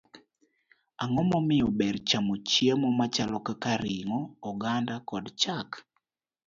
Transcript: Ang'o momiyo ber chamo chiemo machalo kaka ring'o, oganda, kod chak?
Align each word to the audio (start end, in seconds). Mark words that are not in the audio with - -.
Ang'o 1.03 1.21
momiyo 1.31 1.67
ber 1.79 1.95
chamo 2.07 2.35
chiemo 2.47 2.87
machalo 2.99 3.37
kaka 3.47 3.71
ring'o, 3.83 4.19
oganda, 4.49 4.95
kod 5.09 5.25
chak? 5.41 5.69